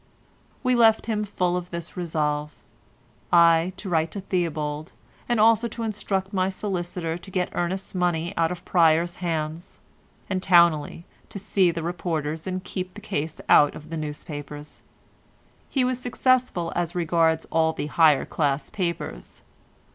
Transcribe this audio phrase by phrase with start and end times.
[0.63, 2.55] We left him full of this resolve,
[3.31, 4.93] I, to write to Theobald,
[5.29, 9.79] and also to instruct my solicitor to get Ernest's money out of Pryer's hands,
[10.27, 14.81] and Towneley to see the reporters and keep the case out of the newspapers.
[15.69, 19.43] He was successful as regards all the higher class papers.